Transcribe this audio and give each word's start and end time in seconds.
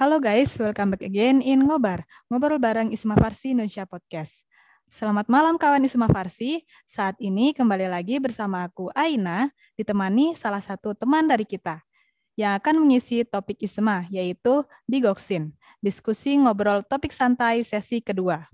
Halo 0.00 0.16
guys, 0.16 0.56
welcome 0.56 0.96
back 0.96 1.04
again 1.04 1.44
in 1.44 1.60
Ngobar, 1.68 2.08
ngobrol 2.32 2.56
bareng 2.56 2.88
Isma 2.88 3.20
Farsi 3.20 3.52
Indonesia 3.52 3.84
Podcast. 3.84 4.48
Selamat 4.88 5.28
malam 5.28 5.60
kawan 5.60 5.84
Isma 5.84 6.08
Farsi, 6.08 6.64
saat 6.88 7.20
ini 7.20 7.52
kembali 7.52 7.84
lagi 7.84 8.16
bersama 8.16 8.64
aku 8.64 8.88
Aina, 8.96 9.52
ditemani 9.76 10.32
salah 10.32 10.64
satu 10.64 10.96
teman 10.96 11.28
dari 11.28 11.44
kita 11.44 11.84
yang 12.32 12.56
akan 12.56 12.80
mengisi 12.80 13.28
topik 13.28 13.60
Isma, 13.60 14.08
yaitu 14.08 14.64
Digoksin, 14.88 15.52
diskusi 15.84 16.32
ngobrol 16.40 16.80
topik 16.80 17.12
santai 17.12 17.60
sesi 17.60 18.00
kedua. 18.00 18.48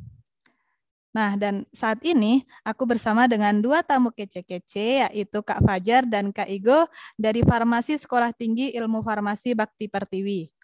Nah, 1.15 1.39
dan 1.39 1.63
saat 1.71 2.03
ini 2.03 2.43
aku 2.67 2.91
bersama 2.91 3.31
dengan 3.31 3.55
dua 3.63 3.87
tamu 3.87 4.11
kece-kece, 4.11 5.07
yaitu 5.07 5.39
Kak 5.47 5.63
Fajar 5.63 6.11
dan 6.11 6.35
Kak 6.35 6.51
Igo 6.51 6.91
dari 7.15 7.47
Farmasi 7.47 7.95
Sekolah 8.03 8.35
Tinggi 8.35 8.75
Ilmu 8.75 8.99
Farmasi 9.07 9.55
Bakti 9.55 9.87
Pertiwi. 9.87 10.56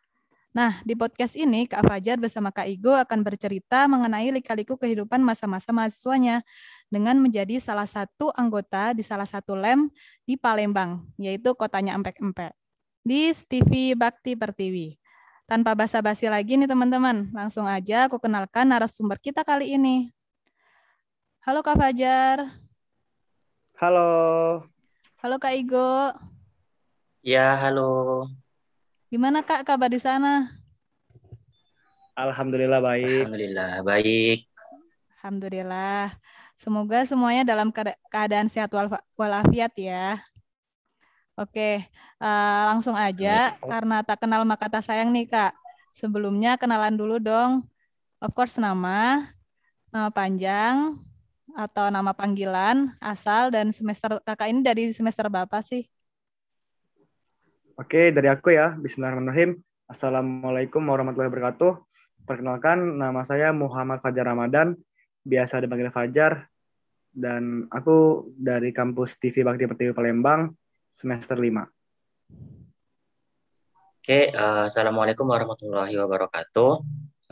Nah, 0.52 0.84
di 0.84 0.92
podcast 0.92 1.32
ini 1.32 1.64
Kak 1.64 1.80
Fajar 1.88 2.20
bersama 2.20 2.52
Kak 2.52 2.68
Igo 2.68 2.92
akan 2.92 3.24
bercerita 3.24 3.88
mengenai 3.88 4.28
lika-liku 4.36 4.76
kehidupan 4.76 5.24
masa-masa 5.24 5.72
mahasiswanya 5.72 6.44
dengan 6.92 7.16
menjadi 7.16 7.56
salah 7.56 7.88
satu 7.88 8.28
anggota 8.36 8.92
di 8.92 9.00
salah 9.00 9.24
satu 9.24 9.56
lem 9.56 9.88
di 10.28 10.36
Palembang, 10.36 11.08
yaitu 11.16 11.56
kotanya 11.56 11.96
Empek-Empek, 11.96 12.52
di 13.00 13.32
TV 13.48 13.96
Bakti 13.96 14.36
Pertiwi. 14.36 15.00
Tanpa 15.48 15.72
basa-basi 15.72 16.28
lagi 16.28 16.60
nih 16.60 16.68
teman-teman, 16.68 17.32
langsung 17.32 17.64
aja 17.64 18.12
aku 18.12 18.20
kenalkan 18.20 18.68
narasumber 18.68 19.16
kita 19.16 19.48
kali 19.48 19.72
ini. 19.72 20.12
Halo 21.48 21.64
Kak 21.64 21.80
Fajar. 21.80 22.44
Halo. 23.80 24.12
Halo 25.16 25.36
Kak 25.40 25.56
Igo. 25.56 26.12
Ya, 27.24 27.56
halo. 27.56 28.28
Gimana 29.12 29.44
Kak 29.44 29.68
kabar 29.68 29.92
di 29.92 30.00
sana? 30.00 30.48
Alhamdulillah 32.16 32.80
baik. 32.80 33.28
Alhamdulillah 33.28 33.84
baik. 33.84 34.38
Alhamdulillah. 35.20 36.16
Semoga 36.56 37.04
semuanya 37.04 37.44
dalam 37.44 37.68
keadaan 38.08 38.48
sehat 38.48 38.72
walafiat 39.12 39.68
ya. 39.76 40.16
Oke, 41.36 41.84
uh, 42.24 42.62
langsung 42.72 42.96
aja 42.96 43.52
karena 43.60 44.00
tak 44.00 44.24
kenal 44.24 44.48
maka 44.48 44.72
tak 44.72 44.80
sayang 44.80 45.12
nih 45.12 45.28
Kak. 45.28 45.52
Sebelumnya 45.92 46.56
kenalan 46.56 46.96
dulu 46.96 47.20
dong. 47.20 47.68
Of 48.16 48.32
course 48.32 48.56
nama, 48.56 49.28
nama 49.92 50.08
panjang 50.08 50.96
atau 51.52 51.92
nama 51.92 52.16
panggilan, 52.16 52.96
asal 52.96 53.52
dan 53.52 53.76
semester 53.76 54.24
kakak 54.24 54.48
ini 54.48 54.64
dari 54.64 54.88
semester 54.96 55.28
berapa 55.28 55.60
sih? 55.60 55.84
Oke, 57.82 58.14
dari 58.14 58.30
aku 58.30 58.54
ya. 58.54 58.78
Bismillahirrahmanirrahim. 58.78 59.58
Assalamualaikum 59.90 60.86
warahmatullahi 60.86 61.26
wabarakatuh. 61.34 61.82
Perkenalkan, 62.30 62.78
nama 62.94 63.26
saya 63.26 63.50
Muhammad 63.50 63.98
Fajar 63.98 64.22
Ramadan, 64.22 64.78
biasa 65.26 65.58
dipanggil 65.58 65.90
Fajar, 65.90 66.46
dan 67.10 67.66
aku 67.74 68.30
dari 68.38 68.70
kampus 68.70 69.18
TV 69.18 69.42
Bakti 69.42 69.66
Pertiwi 69.66 69.90
Palembang, 69.98 70.54
semester 70.94 71.34
5. 71.34 71.66
Oke, 73.98 74.30
uh, 74.30 74.70
Assalamualaikum 74.70 75.26
warahmatullahi 75.26 75.98
wabarakatuh. 75.98 76.72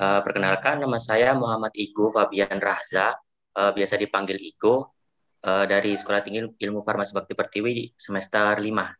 Uh, 0.02 0.20
perkenalkan, 0.26 0.82
nama 0.82 0.98
saya 0.98 1.30
Muhammad 1.30 1.70
Igo 1.78 2.10
Fabian 2.10 2.58
Rahza, 2.58 3.14
uh, 3.54 3.70
biasa 3.70 3.94
dipanggil 3.94 4.34
Igo, 4.42 4.98
uh, 5.46 5.62
dari 5.70 5.94
Sekolah 5.94 6.26
Tinggi 6.26 6.42
Ilmu 6.42 6.82
Farmasi 6.82 7.14
Bakti 7.14 7.38
Pertiwi 7.38 7.94
semester 7.94 8.58
5. 8.58 8.98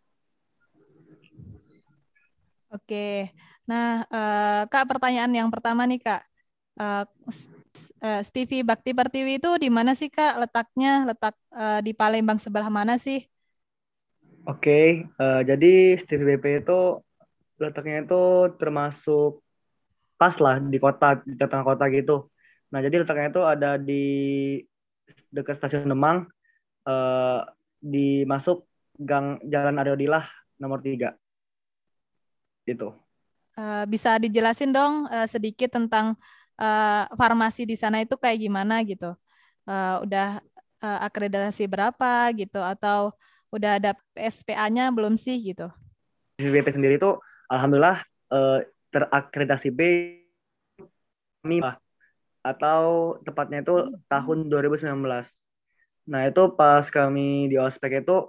Oke, 2.71 3.35
nah 3.67 4.07
uh, 4.07 4.63
Kak 4.71 4.87
pertanyaan 4.87 5.35
yang 5.35 5.51
pertama 5.51 5.83
nih 5.91 5.99
Kak, 5.99 6.23
uh, 6.79 7.03
uh, 7.99 8.21
Stevie 8.23 8.63
Bakti 8.63 8.95
Pertiwi 8.95 9.43
itu 9.43 9.51
di 9.59 9.67
mana 9.67 9.99
sih 9.99 10.07
Kak 10.07 10.39
letaknya? 10.39 11.03
Letak 11.03 11.35
di 11.83 11.91
Palembang 11.91 12.39
sebelah 12.39 12.71
mana 12.71 12.95
sih? 12.95 13.27
Oke, 14.47 15.11
jadi 15.19 15.99
Stevie 15.99 16.39
BP 16.39 16.63
itu 16.63 17.03
letaknya 17.59 18.07
itu 18.07 18.55
termasuk 18.55 19.43
pas 20.15 20.39
lah 20.39 20.63
di 20.63 20.79
kota, 20.79 21.19
di 21.27 21.35
tengah 21.35 21.67
kota 21.67 21.91
gitu. 21.91 22.31
Nah, 22.71 22.79
jadi 22.79 23.03
letaknya 23.03 23.35
itu 23.35 23.43
ada 23.43 23.71
di 23.77 24.05
dekat 25.35 25.59
stasiun 25.59 25.91
Demang, 25.91 26.31
di 27.83 28.23
masuk 28.31 28.63
gang 28.95 29.43
Jalan 29.43 29.75
Aryodilah 29.83 30.25
nomor 30.63 30.79
3 30.79 31.19
gitu. 32.75 32.95
Uh, 33.59 33.85
bisa 33.91 34.17
dijelasin 34.17 34.71
dong 34.71 35.11
uh, 35.11 35.27
sedikit 35.27 35.75
tentang 35.75 36.15
uh, 36.57 37.05
farmasi 37.19 37.67
di 37.67 37.75
sana 37.75 38.01
itu 38.01 38.15
kayak 38.15 38.39
gimana 38.41 38.81
gitu? 38.87 39.13
Uh, 39.67 40.03
udah 40.07 40.41
uh, 40.81 40.99
akreditasi 41.05 41.67
berapa 41.67 42.31
gitu 42.39 42.63
atau 42.63 43.13
udah 43.51 43.83
ada 43.83 43.93
SPA-nya 44.15 44.95
belum 44.95 45.19
sih 45.19 45.37
gitu? 45.43 45.69
BP 46.39 46.73
sendiri 46.73 46.97
itu 46.97 47.19
alhamdulillah 47.51 48.01
uh, 48.33 48.63
terakreditasi 48.95 49.69
B 49.75 49.81
atau 52.41 53.17
tepatnya 53.25 53.61
itu 53.61 53.97
tahun 54.09 54.49
2019. 54.49 54.89
Nah, 56.11 56.21
itu 56.27 56.43
pas 56.57 56.85
kami 56.89 57.53
di 57.53 57.57
ospek 57.61 58.01
itu 58.05 58.29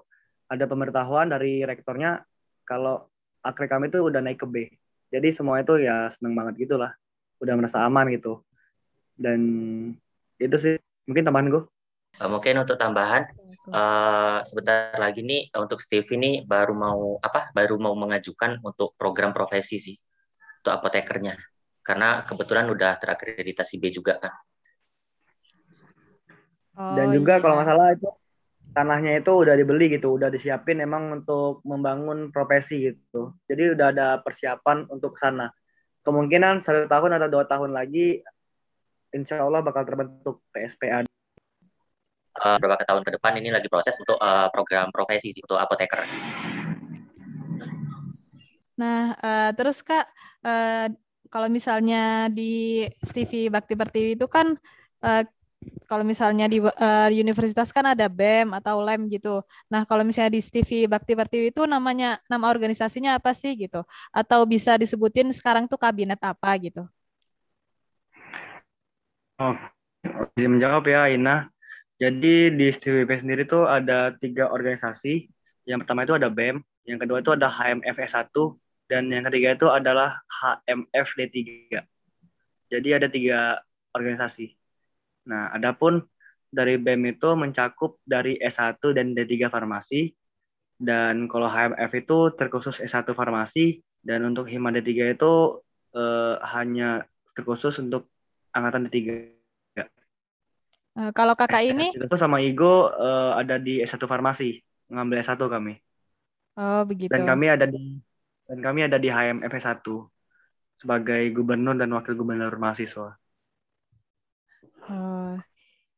ada 0.52 0.68
pemberitahuan 0.68 1.32
dari 1.32 1.64
rektornya 1.64 2.24
kalau 2.68 3.11
akre 3.42 3.66
kami 3.66 3.90
itu 3.90 4.00
udah 4.02 4.22
naik 4.22 4.40
ke 4.42 4.48
B. 4.48 4.56
Jadi 5.12 5.28
semua 5.36 5.60
itu 5.60 5.82
ya 5.82 6.08
seneng 6.14 6.38
banget 6.38 6.66
gitu 6.70 6.80
lah. 6.80 6.94
Udah 7.42 7.54
merasa 7.58 7.84
aman 7.84 8.08
gitu. 8.14 8.40
Dan 9.18 9.40
itu 10.40 10.56
sih 10.58 10.76
mungkin 11.10 11.28
tambahan 11.28 11.50
gue. 11.52 11.64
Uh, 12.20 12.30
mungkin 12.30 12.60
untuk 12.60 12.76
tambahan 12.76 13.24
uh, 13.72 14.44
sebentar 14.44 14.94
lagi 15.00 15.24
nih 15.24 15.48
untuk 15.56 15.80
Steve 15.80 16.08
ini 16.16 16.46
baru 16.46 16.72
mau 16.78 17.20
apa? 17.20 17.52
Baru 17.52 17.82
mau 17.82 17.98
mengajukan 17.98 18.62
untuk 18.64 18.96
program 18.96 19.36
profesi 19.36 19.82
sih 19.82 19.98
untuk 20.64 20.72
apotekernya. 20.72 21.36
Karena 21.82 22.24
kebetulan 22.24 22.70
udah 22.70 22.96
terakreditasi 23.02 23.82
B 23.82 23.90
juga 23.90 24.22
kan. 24.22 24.34
Oh, 26.78 26.96
Dan 26.96 27.12
juga 27.12 27.36
iya. 27.36 27.42
kalau 27.44 27.60
nggak 27.60 27.68
salah 27.68 27.88
itu 27.92 28.08
tanahnya 28.72 29.20
itu 29.20 29.32
udah 29.32 29.56
dibeli 29.56 29.92
gitu, 29.92 30.16
udah 30.16 30.32
disiapin 30.32 30.80
emang 30.80 31.22
untuk 31.22 31.60
membangun 31.68 32.32
profesi 32.32 32.92
gitu. 32.92 33.36
Jadi 33.48 33.76
udah 33.76 33.88
ada 33.92 34.08
persiapan 34.24 34.88
untuk 34.88 35.20
sana. 35.20 35.52
Kemungkinan 36.02 36.64
satu 36.64 36.88
tahun 36.88 37.20
atau 37.20 37.28
dua 37.30 37.46
tahun 37.46 37.76
lagi, 37.76 38.24
insya 39.14 39.44
Allah 39.44 39.62
bakal 39.62 39.84
terbentuk 39.84 40.42
PSPA. 40.56 41.06
Uh, 42.42 42.58
beberapa 42.58 42.82
tahun 42.88 43.04
ke 43.04 43.12
depan 43.20 43.38
ini 43.38 43.52
lagi 43.52 43.68
proses 43.68 43.94
untuk 44.00 44.18
uh, 44.18 44.48
program 44.50 44.88
profesi 44.90 45.36
untuk 45.44 45.60
apoteker. 45.60 46.08
Nah, 48.80 49.14
uh, 49.20 49.52
terus 49.54 49.84
kak, 49.84 50.08
uh, 50.48 50.88
kalau 51.28 51.48
misalnya 51.52 52.32
di 52.32 52.88
TV 53.04 53.52
Bakti 53.52 53.76
Pertiwi 53.76 54.16
itu 54.16 54.26
kan 54.32 54.56
uh, 55.04 55.24
kalau 55.86 56.08
misalnya 56.08 56.48
di 56.48 56.64
uh, 56.64 57.10
universitas 57.12 57.70
kan 57.76 57.84
ada 57.94 58.08
BEM 58.08 58.56
atau 58.56 58.80
LEM 58.80 59.12
gitu. 59.12 59.44
Nah, 59.68 59.84
kalau 59.84 60.08
misalnya 60.08 60.32
di 60.34 60.42
TV 60.42 60.88
Bakti 60.88 61.14
Pertiwi 61.14 61.52
itu 61.52 61.68
namanya 61.68 62.18
nama 62.32 62.48
organisasinya 62.48 63.20
apa 63.20 63.36
sih 63.36 63.60
gitu? 63.60 63.84
Atau 64.10 64.48
bisa 64.48 64.80
disebutin 64.80 65.30
sekarang 65.36 65.68
tuh 65.68 65.76
kabinet 65.76 66.18
apa 66.24 66.56
gitu? 66.64 66.88
Oh, 69.42 69.54
bisa 70.32 70.48
menjawab 70.48 70.88
ya 70.88 71.12
Ina. 71.12 71.52
Jadi 72.02 72.56
di 72.56 72.66
STWP 72.72 73.22
sendiri 73.22 73.44
tuh 73.46 73.68
ada 73.70 74.16
tiga 74.18 74.50
organisasi. 74.50 75.30
Yang 75.68 75.86
pertama 75.86 76.08
itu 76.08 76.18
ada 76.18 76.32
BEM, 76.32 76.58
yang 76.90 76.98
kedua 76.98 77.22
itu 77.22 77.30
ada 77.36 77.46
HMFS 77.46 78.18
1, 78.18 78.32
dan 78.90 79.12
yang 79.14 79.22
ketiga 79.30 79.54
itu 79.54 79.68
adalah 79.70 80.24
HMFD 80.26 81.20
3. 81.30 81.86
Jadi 82.72 82.90
ada 82.96 83.06
tiga 83.12 83.62
organisasi. 83.94 84.61
Nah, 85.28 85.54
adapun 85.54 86.02
dari 86.52 86.76
BEM 86.76 87.18
itu 87.18 87.30
mencakup 87.38 88.02
dari 88.04 88.36
S1 88.42 88.82
dan 88.94 89.14
D3 89.16 89.48
farmasi. 89.48 90.12
Dan 90.82 91.30
kalau 91.30 91.46
HMF 91.46 91.92
itu 91.94 92.18
terkhusus 92.34 92.82
S1 92.82 93.14
farmasi 93.14 93.86
dan 94.02 94.26
untuk 94.26 94.50
Hima 94.50 94.74
D3 94.74 95.14
itu 95.14 95.62
eh, 95.94 96.36
hanya 96.42 97.06
terkhusus 97.38 97.78
untuk 97.80 98.10
angkatan 98.52 98.90
D3. 98.90 99.32
Uh, 100.92 101.08
kalau 101.16 101.40
kakak 101.40 101.64
ini? 101.64 101.96
Itu 101.96 102.20
sama 102.20 102.44
Igo 102.44 102.92
uh, 102.92 103.40
ada 103.40 103.56
di 103.56 103.80
S1 103.80 104.04
farmasi, 104.04 104.60
ngambil 104.92 105.24
S1 105.24 105.40
kami. 105.40 105.80
Oh, 106.60 106.84
begitu. 106.84 107.16
Dan 107.16 107.24
kami 107.24 107.48
ada 107.48 107.64
di 107.64 107.96
dan 108.52 108.60
kami 108.60 108.84
ada 108.84 109.00
di 109.00 109.08
HMF 109.08 109.48
S1 109.48 109.88
sebagai 110.76 111.24
gubernur 111.32 111.80
dan 111.80 111.96
wakil 111.96 112.20
gubernur 112.20 112.52
mahasiswa. 112.60 113.16
Oh. 114.90 115.38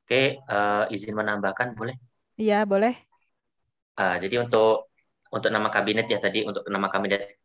Oke, 0.03 0.43
uh, 0.51 0.83
izin 0.91 1.15
menambahkan 1.15 1.77
boleh? 1.79 1.95
Iya, 2.35 2.67
boleh. 2.67 2.97
Uh, 3.95 4.17
jadi 4.19 4.43
untuk 4.43 4.89
untuk 5.29 5.49
nama 5.53 5.69
kabinet 5.69 6.09
ya 6.09 6.19
tadi 6.19 6.43
untuk 6.43 6.65
nama 6.67 6.89
kabinet 6.89 7.37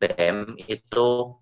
BM 0.00 0.56
itu 0.66 1.36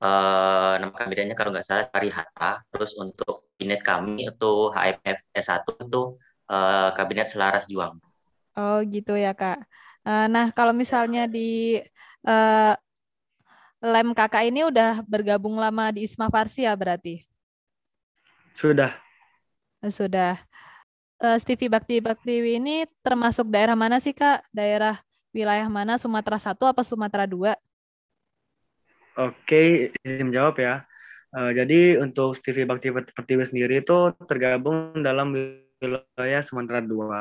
uh, 0.00 0.74
nama 0.80 0.94
kabinetnya 0.94 1.36
kalau 1.36 1.52
nggak 1.52 1.66
salah 1.66 1.86
Pari 1.86 2.10
Hatta. 2.10 2.64
Terus 2.72 2.96
untuk 2.96 3.52
kabinet 3.54 3.84
kami 3.84 4.26
itu 4.26 4.52
HMF 4.72 5.18
S1 5.36 5.64
itu 5.84 6.02
uh, 6.48 6.90
kabinet 6.96 7.28
Selaras 7.28 7.68
Juang. 7.68 8.00
Oh 8.58 8.82
gitu 8.82 9.14
ya 9.14 9.36
kak. 9.36 9.62
Uh, 10.02 10.26
nah 10.26 10.50
kalau 10.50 10.72
misalnya 10.72 11.28
di 11.28 11.78
uh, 12.26 12.74
lem 13.78 14.10
kakak 14.10 14.50
ini 14.50 14.66
udah 14.66 15.06
bergabung 15.06 15.54
lama 15.54 15.94
di 15.94 16.02
Isma 16.08 16.32
Farsi 16.32 16.66
ya 16.66 16.74
berarti? 16.74 17.27
Sudah. 18.58 18.90
Sudah. 19.86 20.34
Uh, 21.22 21.38
Stevie 21.38 21.70
Bakti 21.70 22.02
Baktiwi 22.02 22.58
ini 22.58 22.90
termasuk 23.06 23.46
daerah 23.46 23.78
mana 23.78 24.02
sih 24.02 24.10
kak? 24.10 24.42
Daerah 24.50 24.98
wilayah 25.30 25.70
mana? 25.70 25.94
Sumatera 25.94 26.42
satu 26.42 26.66
apa 26.66 26.82
Sumatera 26.82 27.22
dua? 27.30 27.54
Oke, 29.14 29.94
izin 30.02 30.30
menjawab 30.34 30.58
ya. 30.58 30.74
Uh, 31.30 31.54
jadi 31.54 32.02
untuk 32.02 32.34
TV 32.42 32.66
Bakti 32.66 32.90
Pertiwi 32.90 33.46
sendiri 33.46 33.78
itu 33.78 34.10
tergabung 34.26 34.98
dalam 35.06 35.30
wilayah 35.78 36.42
Sumatera 36.42 36.82
II. 36.82 37.14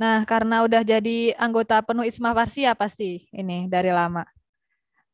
Nah, 0.00 0.24
karena 0.24 0.64
udah 0.64 0.80
jadi 0.80 1.36
anggota 1.36 1.84
penuh 1.84 2.08
Isma 2.08 2.32
Farsi 2.32 2.64
ya 2.64 2.72
pasti 2.72 3.28
ini 3.36 3.68
dari 3.68 3.92
lama. 3.92 4.24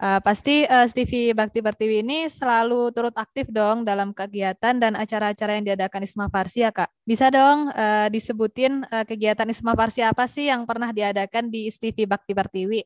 Uh, 0.00 0.16
pasti 0.24 0.64
uh, 0.64 0.88
TV 0.88 1.36
Bakti 1.36 1.60
Pertiwi 1.60 2.00
ini 2.00 2.24
selalu 2.24 2.88
turut 2.96 3.12
aktif 3.20 3.52
dong 3.52 3.84
dalam 3.84 4.16
kegiatan 4.16 4.80
dan 4.80 4.96
acara-acara 4.96 5.60
yang 5.60 5.68
diadakan 5.68 6.08
Isma 6.08 6.32
Farsi 6.32 6.64
ya 6.64 6.72
Kak. 6.72 6.88
Bisa 7.04 7.28
dong 7.28 7.68
uh, 7.68 8.08
disebutin 8.08 8.80
uh, 8.88 9.04
kegiatan 9.04 9.44
Isma 9.52 9.76
Farsi 9.76 10.00
apa 10.00 10.24
sih 10.24 10.48
yang 10.48 10.64
pernah 10.64 10.88
diadakan 10.88 11.52
di 11.52 11.68
TV 11.68 12.08
Bakti 12.08 12.32
Pertiwi? 12.32 12.80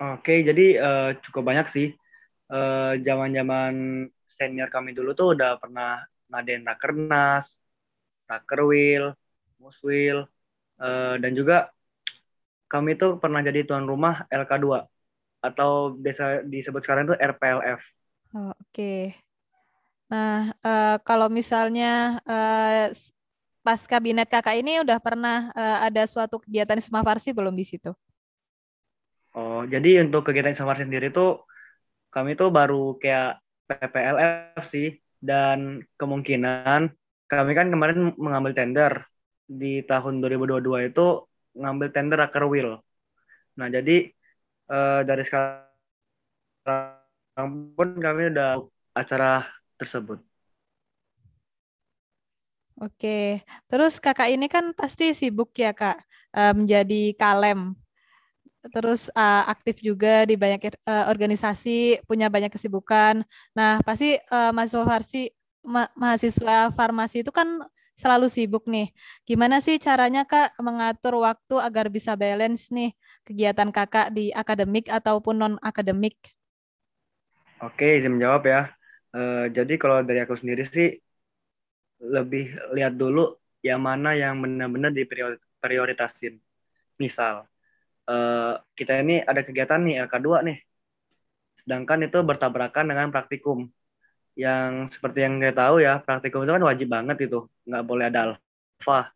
Oke, 0.00 0.40
jadi 0.40 0.66
uh, 0.80 1.10
cukup 1.20 1.52
banyak 1.52 1.68
sih. 1.68 1.88
Eh, 2.52 2.92
zaman-zaman 3.00 3.72
uh, 4.04 4.28
senior 4.28 4.68
kami 4.68 4.92
dulu 4.92 5.16
tuh 5.16 5.32
udah 5.32 5.56
pernah 5.56 6.04
ngadain 6.28 6.60
rakernas, 6.68 7.56
rakerwil, 8.28 9.16
muswil, 9.56 10.28
uh, 10.76 11.16
dan 11.16 11.32
juga 11.32 11.72
kami 12.68 12.96
tuh 13.00 13.16
pernah 13.16 13.40
jadi 13.40 13.64
tuan 13.64 13.88
rumah 13.88 14.28
LK2 14.28 14.91
atau 15.42 15.98
biasa 15.98 16.46
disebut 16.46 16.80
sekarang 16.86 17.10
tuh 17.10 17.18
RPLF. 17.18 17.82
Oh, 18.32 18.54
Oke. 18.54 18.62
Okay. 18.70 19.02
Nah, 20.12 20.52
uh, 20.60 20.96
kalau 21.02 21.26
misalnya 21.32 22.20
uh, 22.28 22.92
pas 23.64 23.80
kabinet 23.88 24.28
kakak 24.28 24.60
ini 24.60 24.84
udah 24.84 25.00
pernah 25.00 25.48
uh, 25.56 25.78
ada 25.88 26.04
suatu 26.04 26.38
kegiatan 26.38 26.78
Isma 26.78 27.00
Farsi 27.02 27.32
belum 27.32 27.56
di 27.56 27.64
situ? 27.64 27.90
Oh, 29.32 29.64
jadi 29.64 30.04
untuk 30.04 30.28
kegiatan 30.28 30.52
Samar 30.52 30.76
sendiri 30.76 31.08
tuh 31.08 31.48
kami 32.12 32.36
tuh 32.36 32.52
baru 32.52 33.00
kayak 33.00 33.40
PPLF 33.64 34.62
sih 34.68 35.00
dan 35.16 35.80
kemungkinan 35.96 36.92
kami 37.24 37.52
kan 37.56 37.72
kemarin 37.72 38.12
mengambil 38.20 38.52
tender 38.52 39.08
di 39.48 39.80
tahun 39.88 40.20
2022 40.20 40.92
itu 40.92 41.06
ngambil 41.56 41.88
tender 41.88 42.20
Raker 42.20 42.44
Wheel. 42.44 42.76
Nah, 43.56 43.72
jadi 43.72 44.12
eh, 44.70 45.00
dari 45.06 45.22
sekarang 45.26 45.66
pun 47.74 47.88
kami 47.98 48.22
udah 48.30 48.62
acara 48.94 49.48
tersebut. 49.80 50.20
Oke, 52.82 53.44
terus 53.70 54.02
kakak 54.02 54.32
ini 54.32 54.50
kan 54.50 54.74
pasti 54.74 55.14
sibuk 55.14 55.54
ya 55.54 55.70
kak 55.70 56.02
eh, 56.34 56.52
menjadi 56.54 57.14
kalem 57.14 57.78
terus 58.70 59.10
uh, 59.18 59.42
aktif 59.50 59.82
juga 59.82 60.22
di 60.22 60.38
banyak 60.38 60.78
uh, 60.86 61.10
organisasi, 61.10 61.98
punya 62.06 62.30
banyak 62.30 62.52
kesibukan. 62.54 63.26
Nah, 63.58 63.82
pasti 63.82 64.14
uh, 64.30 64.54
mahasiswa 64.54 64.86
farsi 64.86 65.22
ma 65.66 65.90
mahasiswa 65.98 66.70
farmasi 66.74 67.26
itu 67.26 67.34
kan 67.34 67.66
selalu 67.98 68.30
sibuk 68.30 68.66
nih. 68.70 68.94
Gimana 69.26 69.58
sih 69.58 69.78
caranya 69.82 70.22
Kak 70.26 70.58
mengatur 70.62 71.22
waktu 71.22 71.58
agar 71.58 71.90
bisa 71.90 72.14
balance 72.14 72.70
nih 72.70 72.94
kegiatan 73.22 73.70
Kakak 73.70 74.14
di 74.14 74.34
akademik 74.34 74.90
ataupun 74.90 75.34
non 75.38 75.54
akademik? 75.62 76.16
Oke, 77.62 77.98
izin 77.98 78.18
menjawab 78.18 78.42
ya. 78.46 78.60
Uh, 79.14 79.46
jadi 79.52 79.74
kalau 79.78 80.02
dari 80.02 80.24
aku 80.24 80.34
sendiri 80.34 80.66
sih 80.66 80.98
lebih 82.02 82.58
lihat 82.74 82.98
dulu 82.98 83.38
yang 83.62 83.78
mana 83.78 84.18
yang 84.18 84.42
benar-benar 84.42 84.90
diprioritasin. 84.90 86.42
Misal, 86.98 87.46
uh, 88.10 88.58
kita 88.74 88.98
ini 88.98 89.22
ada 89.22 89.46
kegiatan 89.46 89.78
nih 89.78 90.02
LK2 90.10 90.28
nih. 90.42 90.58
Sedangkan 91.62 92.02
itu 92.02 92.18
bertabrakan 92.26 92.90
dengan 92.90 93.14
praktikum. 93.14 93.70
Yang 94.34 94.98
seperti 94.98 95.18
yang 95.22 95.38
kita 95.38 95.54
tahu 95.54 95.76
ya, 95.78 96.02
praktikum 96.02 96.42
itu 96.42 96.52
kan 96.56 96.64
wajib 96.66 96.88
banget 96.90 97.16
itu. 97.30 97.46
Nggak 97.68 97.84
boleh 97.86 98.04
ada 98.10 98.20
alfa. 98.34 99.14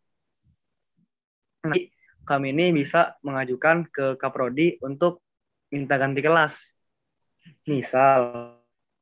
Nanti 1.67 1.96
kami 2.27 2.51
ini 2.51 2.75
bisa 2.75 3.15
mengajukan 3.23 3.87
ke 3.87 4.19
Kaprodi 4.19 4.75
untuk 4.83 5.23
minta 5.71 5.95
ganti 5.95 6.19
kelas. 6.19 6.59
Misal, 7.63 8.51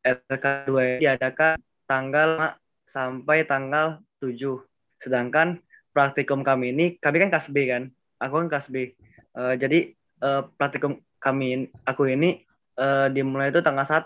LK2 0.05 1.01
diadakan 1.01 1.57
tanggal 1.89 2.53
sampai 2.85 3.49
tanggal 3.49 4.05
7. 4.21 4.61
Sedangkan 5.01 5.57
praktikum 5.89 6.45
kami 6.45 6.69
ini, 6.69 6.85
kami 7.01 7.25
kan 7.25 7.33
kelas 7.33 7.49
B 7.49 7.65
kan, 7.65 7.89
aku 8.21 8.45
kan 8.45 8.47
kelas 8.53 8.69
B. 8.69 8.93
Uh, 9.33 9.57
jadi 9.57 9.97
uh, 10.21 10.45
praktikum 10.55 11.01
kami 11.17 11.73
aku 11.83 12.05
ini 12.05 12.45
uh, 12.77 13.09
dimulai 13.09 13.49
itu 13.49 13.65
tanggal 13.65 13.89
1. 13.89 14.05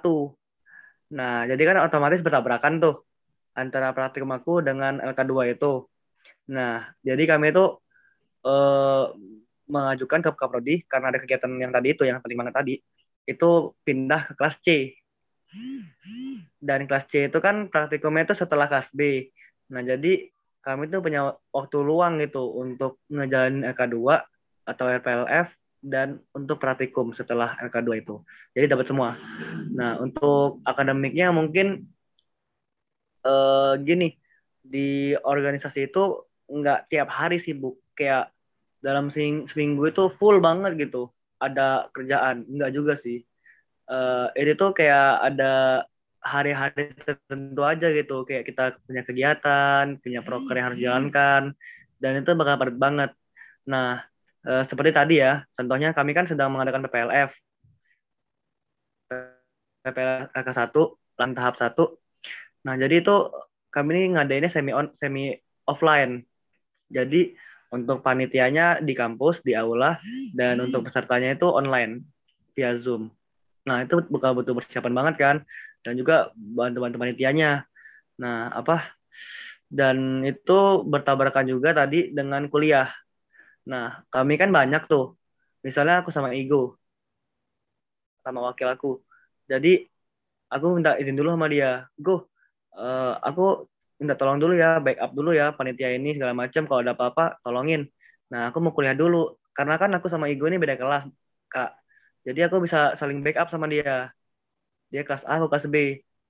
Nah, 1.20 1.44
jadi 1.44 1.62
kan 1.68 1.78
otomatis 1.84 2.24
bertabrakan 2.24 2.80
tuh 2.80 3.04
antara 3.58 3.92
praktikum 3.92 4.32
aku 4.32 4.64
dengan 4.64 5.04
LK2 5.04 5.60
itu. 5.60 5.84
Nah, 6.56 6.88
jadi 7.04 7.24
kami 7.36 7.52
itu 7.52 7.78
uh, 8.46 9.12
mengajukan 9.70 10.20
ke 10.26 10.32
Kaprodi 10.34 10.76
karena 10.90 11.14
ada 11.14 11.20
kegiatan 11.22 11.52
yang 11.62 11.70
tadi 11.70 11.88
itu 11.94 12.04
yang 12.04 12.20
penting 12.20 12.40
banget 12.42 12.56
tadi 12.58 12.74
itu 13.30 13.50
pindah 13.86 14.22
ke 14.26 14.34
kelas 14.34 14.58
C. 14.66 14.98
Dan 16.58 16.90
kelas 16.90 17.06
C 17.10 17.30
itu 17.30 17.38
kan 17.38 17.70
praktikumnya 17.70 18.26
itu 18.26 18.36
setelah 18.38 18.66
kelas 18.66 18.90
B. 18.90 19.30
Nah, 19.70 19.86
jadi 19.86 20.34
kami 20.66 20.90
tuh 20.90 21.02
punya 21.06 21.38
waktu 21.54 21.78
luang 21.82 22.18
gitu 22.20 22.50
untuk 22.58 23.00
ngejalanin 23.08 23.70
LK2 23.70 23.98
atau 24.66 24.86
RPLF 24.86 25.48
dan 25.80 26.20
untuk 26.36 26.60
praktikum 26.60 27.16
setelah 27.16 27.56
LK2 27.64 27.90
itu. 28.04 28.16
Jadi 28.58 28.66
dapat 28.68 28.86
semua. 28.90 29.16
Nah, 29.72 30.02
untuk 30.02 30.60
akademiknya 30.68 31.32
mungkin 31.32 31.88
uh, 33.24 33.80
gini, 33.80 34.18
di 34.60 35.16
organisasi 35.16 35.90
itu 35.90 36.28
nggak 36.50 36.92
tiap 36.92 37.08
hari 37.10 37.40
sibuk. 37.40 37.80
Kayak 38.00 38.32
dalam 38.80 39.12
seminggu 39.12 39.84
itu 39.92 40.08
full 40.16 40.40
banget 40.40 40.80
gitu. 40.80 41.12
Ada 41.44 41.92
kerjaan. 41.92 42.48
Nggak 42.48 42.72
juga 42.72 42.94
sih. 42.96 43.28
Uh, 43.92 44.32
ini 44.40 44.56
tuh 44.56 44.72
kayak 44.72 45.28
ada 45.28 45.84
hari-hari 46.24 46.96
tertentu 46.96 47.62
aja 47.68 47.92
gitu. 47.92 48.24
Kayak 48.24 48.48
kita 48.48 48.64
punya 48.88 49.04
kegiatan, 49.04 50.00
punya 50.00 50.24
proker 50.24 50.56
yang 50.56 50.68
harus 50.72 50.80
dijalankan. 50.80 51.44
Dan 52.00 52.24
itu 52.24 52.32
bakal 52.40 52.56
padat 52.56 52.78
banget. 52.80 53.12
Nah, 53.68 54.08
Uh, 54.40 54.64
seperti 54.64 54.96
tadi 54.96 55.14
ya, 55.20 55.44
contohnya 55.60 55.92
kami 55.92 56.16
kan 56.16 56.24
sedang 56.24 56.56
mengadakan 56.56 56.88
PPLF. 56.88 57.36
PPLF 59.84 60.32
ke-1, 60.32 60.76
lan 61.20 61.32
tahap 61.36 61.56
1. 61.60 62.00
Nah, 62.64 62.76
jadi 62.80 63.04
itu 63.04 63.16
kami 63.68 63.90
ini 64.00 64.04
ngadainnya 64.16 64.48
semi 64.52 64.72
on 64.72 64.88
semi 64.96 65.36
offline. 65.68 66.24
Jadi 66.88 67.36
untuk 67.70 68.02
panitianya 68.02 68.82
di 68.82 68.98
kampus, 68.98 69.46
di 69.46 69.54
aula, 69.54 70.02
dan 70.34 70.58
untuk 70.58 70.90
pesertanya 70.90 71.38
itu 71.38 71.46
online 71.46 72.02
via 72.58 72.74
Zoom. 72.78 73.14
Nah, 73.70 73.86
itu 73.86 74.02
bukan 74.10 74.34
butuh 74.34 74.58
persiapan 74.58 74.94
banget 74.94 75.16
kan, 75.22 75.36
dan 75.86 75.94
juga 75.94 76.34
bantu-bantu 76.34 76.98
panitianya. 76.98 77.70
Nah, 78.18 78.50
apa? 78.50 78.90
Dan 79.70 80.26
itu 80.26 80.82
bertabrakan 80.82 81.46
juga 81.46 81.78
tadi 81.78 82.10
dengan 82.10 82.50
kuliah. 82.50 82.90
Nah, 83.70 84.02
kami 84.10 84.34
kan 84.42 84.50
banyak 84.50 84.90
tuh. 84.90 85.14
Misalnya 85.62 86.02
aku 86.02 86.10
sama 86.10 86.34
Igo, 86.34 86.82
sama 88.26 88.42
wakil 88.50 88.66
aku. 88.66 88.92
Jadi, 89.46 89.86
aku 90.50 90.66
minta 90.74 90.98
izin 90.98 91.14
dulu 91.14 91.38
sama 91.38 91.46
dia. 91.46 91.86
Go, 92.02 92.26
uh, 92.74 93.14
aku 93.22 93.70
minta 94.00 94.16
tolong 94.20 94.38
dulu 94.42 94.54
ya, 94.64 94.80
backup 94.86 95.12
dulu 95.18 95.30
ya, 95.40 95.46
panitia 95.58 95.90
ini 95.98 96.16
segala 96.16 96.34
macam. 96.42 96.62
Kalau 96.68 96.80
ada 96.84 96.94
apa-apa, 96.96 97.24
tolongin. 97.44 97.82
Nah, 98.32 98.42
aku 98.50 98.58
mau 98.64 98.74
kuliah 98.78 98.96
dulu. 99.02 99.38
Karena 99.58 99.76
kan 99.82 99.92
aku 99.98 100.08
sama 100.14 100.26
Igo 100.32 100.48
ini 100.50 100.58
beda 100.64 100.76
kelas, 100.82 101.04
Kak. 101.52 101.70
Jadi 102.28 102.40
aku 102.48 102.56
bisa 102.66 102.96
saling 103.00 103.20
backup 103.26 103.48
sama 103.54 103.66
dia. 103.68 104.12
Dia 104.92 105.02
kelas 105.08 105.24
A, 105.28 105.38
aku 105.40 105.48
kelas 105.52 105.66
B. 105.74 105.76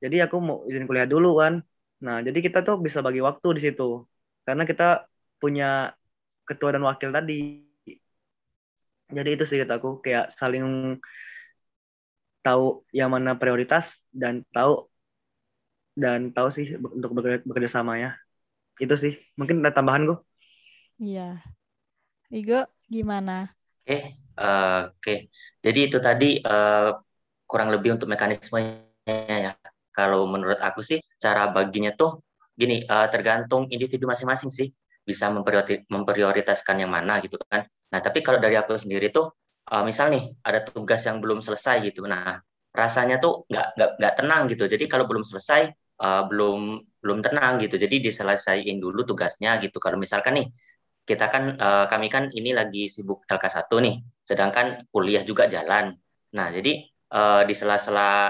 Jadi 0.04 0.16
aku 0.26 0.36
mau 0.42 0.58
izin 0.70 0.86
kuliah 0.90 1.08
dulu 1.08 1.40
kan. 1.42 1.54
Nah, 2.06 2.18
jadi 2.26 2.40
kita 2.46 2.58
tuh 2.68 2.76
bisa 2.86 3.00
bagi 3.06 3.22
waktu 3.28 3.48
di 3.58 3.62
situ. 3.66 3.84
Karena 4.48 4.64
kita 4.70 5.06
punya 5.42 5.94
ketua 6.50 6.74
dan 6.76 6.84
wakil 6.90 7.14
tadi 7.14 7.70
jadi 9.10 9.30
itu 9.34 9.44
sih 9.50 9.60
aku 9.66 9.88
kayak 10.06 10.30
saling 10.40 10.66
tahu 12.46 12.86
yang 12.94 13.10
mana 13.14 13.34
prioritas 13.42 13.86
dan 14.14 14.46
tahu 14.54 14.86
dan 16.00 16.32
tahu 16.32 16.50
sih 16.50 16.80
untuk 16.80 17.12
bekerja, 17.12 17.44
bekerja 17.44 17.70
samanya 17.70 18.16
itu 18.80 18.96
sih. 18.96 19.14
Mungkin 19.36 19.60
ada 19.60 19.76
tambahan 19.76 20.08
gue 20.08 20.18
iya. 21.00 21.44
Igo 22.32 22.64
gimana? 22.88 23.52
Oke 23.84 23.90
okay. 23.90 24.02
uh, 24.40 24.90
oke. 24.94 25.02
Okay. 25.02 25.18
jadi 25.60 25.80
itu 25.90 25.98
tadi 26.00 26.40
uh, 26.46 26.94
kurang 27.50 27.74
lebih 27.74 27.98
untuk 27.98 28.08
mekanismenya 28.08 29.38
ya. 29.50 29.54
Kalau 29.90 30.30
menurut 30.30 30.62
aku 30.62 30.80
sih 30.86 31.02
cara 31.18 31.50
baginya 31.50 31.92
tuh 31.98 32.24
gini 32.54 32.86
uh, 32.86 33.08
tergantung 33.10 33.68
individu 33.74 34.06
masing-masing 34.06 34.54
sih. 34.54 34.70
Bisa 35.04 35.34
memprioritaskan 35.90 36.86
yang 36.86 36.94
mana 36.94 37.18
gitu 37.26 37.42
kan. 37.50 37.66
Nah 37.66 38.00
tapi 38.00 38.22
kalau 38.22 38.38
dari 38.38 38.54
aku 38.54 38.78
sendiri 38.78 39.10
tuh 39.10 39.34
uh, 39.74 39.82
misal 39.82 40.14
nih 40.14 40.30
ada 40.46 40.62
tugas 40.62 41.02
yang 41.10 41.18
belum 41.18 41.42
selesai 41.42 41.82
gitu. 41.90 42.06
Nah 42.06 42.38
rasanya 42.70 43.18
tuh 43.18 43.50
nggak 43.50 43.68
nggak 43.76 43.90
nggak 43.98 44.14
tenang 44.14 44.42
gitu. 44.54 44.64
Jadi 44.70 44.86
kalau 44.86 45.10
belum 45.10 45.26
selesai 45.26 45.74
uh, 46.00 46.24
belum 46.30 46.80
belum 47.04 47.20
tenang 47.24 47.64
gitu. 47.64 47.76
Jadi 47.80 48.04
diselesaikan 48.04 48.78
dulu 48.80 49.04
tugasnya 49.08 49.60
gitu. 49.64 49.78
Kalau 49.80 49.96
misalkan 50.00 50.34
nih 50.40 50.48
kita 51.08 51.26
kan 51.34 51.44
uh, 51.58 51.86
kami 51.90 52.08
kan 52.14 52.30
ini 52.30 52.54
lagi 52.54 52.86
sibuk 52.86 53.26
LK1 53.26 53.72
nih 53.82 53.96
sedangkan 54.22 54.86
kuliah 54.94 55.24
juga 55.26 55.50
jalan. 55.50 55.96
Nah 56.38 56.48
jadi 56.54 56.86
uh, 57.10 57.42
di 57.48 57.54
sela-sela 57.58 58.30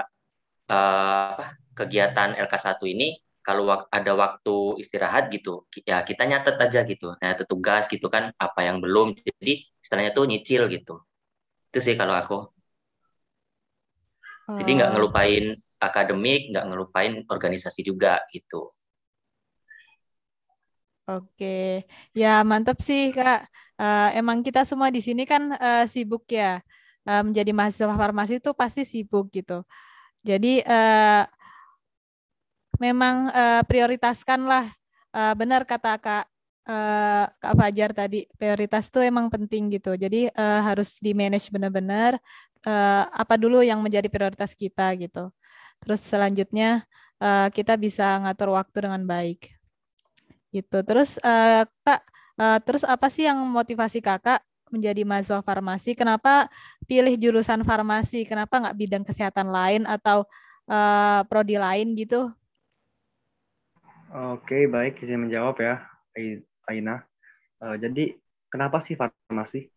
uh, 0.70 1.40
kegiatan 1.76 2.36
LK1 2.40 2.80
ini 2.88 3.08
kalau 3.40 3.64
ada 3.88 4.12
waktu 4.14 4.78
istirahat 4.82 5.32
gitu 5.32 5.64
ya 5.84 6.04
kita 6.08 6.24
nyatet 6.24 6.56
aja 6.56 6.80
gitu. 6.88 7.16
Nyatet 7.20 7.46
tugas 7.50 7.84
gitu 7.90 8.06
kan 8.08 8.32
apa 8.40 8.60
yang 8.64 8.80
belum. 8.80 9.12
Jadi 9.18 9.66
istilahnya 9.82 10.12
tuh 10.16 10.24
nyicil 10.30 10.62
gitu. 10.72 11.04
Itu 11.68 11.78
sih 11.84 11.94
kalau 12.00 12.14
aku. 12.16 12.38
Jadi 14.50 14.70
nggak 14.82 14.90
ngelupain 14.96 15.54
akademik 15.80 16.52
nggak 16.52 16.66
ngelupain 16.68 17.24
organisasi 17.26 17.80
juga 17.82 18.20
gitu 18.30 18.68
Oke, 21.10 21.82
ya 22.14 22.46
mantap 22.46 22.78
sih 22.78 23.10
kak. 23.10 23.42
Uh, 23.74 24.14
emang 24.14 24.46
kita 24.46 24.62
semua 24.62 24.94
di 24.94 25.02
sini 25.02 25.26
kan 25.26 25.42
uh, 25.58 25.82
sibuk 25.90 26.22
ya, 26.30 26.62
uh, 27.02 27.22
menjadi 27.26 27.50
mahasiswa 27.50 27.90
farmasi 27.98 28.38
itu 28.38 28.54
pasti 28.54 28.86
sibuk 28.86 29.26
gitu. 29.34 29.66
Jadi 30.22 30.62
uh, 30.62 31.26
memang 32.78 33.26
uh, 33.34 33.62
prioritaskanlah, 33.66 34.70
uh, 35.10 35.34
benar 35.34 35.66
kata 35.66 35.98
kak 35.98 36.24
uh, 36.70 37.24
Kak 37.42 37.54
Fajar 37.58 37.90
tadi 37.90 38.30
prioritas 38.38 38.86
itu 38.86 39.00
emang 39.02 39.26
penting 39.32 39.72
gitu. 39.74 39.98
Jadi 39.98 40.30
uh, 40.30 40.60
harus 40.62 41.02
di 41.02 41.10
manage 41.16 41.50
benar-benar 41.50 42.18
uh, 42.66 43.04
apa 43.10 43.34
dulu 43.34 43.64
yang 43.66 43.82
menjadi 43.82 44.06
prioritas 44.06 44.54
kita 44.54 44.94
gitu. 45.00 45.34
Terus 45.80 46.00
selanjutnya 46.04 46.84
uh, 47.20 47.48
kita 47.52 47.76
bisa 47.80 48.20
ngatur 48.24 48.52
waktu 48.56 48.88
dengan 48.88 49.02
baik. 49.04 49.48
Gitu. 50.50 50.78
Terus 50.82 51.16
uh, 51.22 51.64
Kak, 51.84 52.00
uh, 52.36 52.58
terus 52.60 52.82
apa 52.84 53.06
sih 53.08 53.24
yang 53.24 53.38
motivasi 53.48 54.04
Kakak 54.04 54.44
menjadi 54.70 55.02
mahasiswa 55.02 55.42
farmasi? 55.42 55.98
Kenapa 55.98 56.46
pilih 56.86 57.14
jurusan 57.18 57.66
farmasi? 57.66 58.22
Kenapa 58.24 58.62
nggak 58.62 58.78
bidang 58.78 59.04
kesehatan 59.04 59.50
lain 59.50 59.82
atau 59.86 60.24
uh, 60.70 61.20
prodi 61.26 61.58
lain 61.58 61.94
gitu? 61.98 62.30
Oke, 64.10 64.66
baik, 64.66 64.98
saya 64.98 65.18
menjawab 65.18 65.56
ya. 65.62 65.86
Aina. 66.66 67.06
Uh, 67.62 67.78
jadi 67.78 68.18
kenapa 68.50 68.82
sih 68.82 68.98
farmasi? 68.98 69.70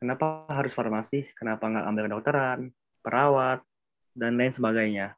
Kenapa 0.00 0.48
harus 0.48 0.72
farmasi? 0.72 1.28
Kenapa 1.36 1.68
nggak 1.68 1.86
ambil 1.88 2.04
kedokteran, 2.08 2.60
perawat, 3.04 3.60
dan 4.16 4.36
lain 4.40 4.52
sebagainya? 4.52 5.16